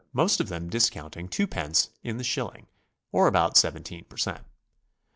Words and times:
most 0.13 0.39
of 0.39 0.49
them 0.49 0.67
discounting 0.67 1.27
two 1.29 1.45
pence 1.45 1.89
in 2.01 2.17
the 2.17 2.23
shilling, 2.23 2.65
or 3.11 3.27
about 3.27 3.55
17 3.55 4.05
per 4.05 4.17
cent. 4.17 4.43